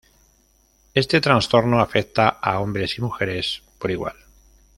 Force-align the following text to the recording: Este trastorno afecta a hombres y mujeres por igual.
Este 0.95 1.21
trastorno 1.21 1.79
afecta 1.79 2.27
a 2.41 2.59
hombres 2.59 2.97
y 2.97 3.01
mujeres 3.03 3.61
por 3.77 3.91
igual. 3.91 4.15